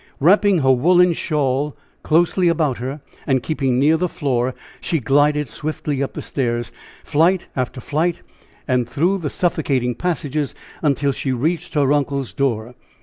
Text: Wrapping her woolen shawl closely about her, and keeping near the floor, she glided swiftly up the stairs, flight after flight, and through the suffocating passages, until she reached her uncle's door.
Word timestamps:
Wrapping 0.19 0.61
her 0.63 0.71
woolen 0.71 1.13
shawl 1.13 1.77
closely 2.01 2.47
about 2.47 2.79
her, 2.79 3.01
and 3.27 3.43
keeping 3.43 3.77
near 3.77 3.97
the 3.97 4.09
floor, 4.09 4.55
she 4.79 4.99
glided 4.99 5.47
swiftly 5.47 6.01
up 6.01 6.13
the 6.15 6.23
stairs, 6.23 6.71
flight 7.03 7.45
after 7.55 7.79
flight, 7.79 8.23
and 8.67 8.89
through 8.89 9.19
the 9.19 9.29
suffocating 9.29 9.93
passages, 9.93 10.55
until 10.81 11.11
she 11.11 11.31
reached 11.31 11.75
her 11.75 11.93
uncle's 11.93 12.33
door. 12.33 12.73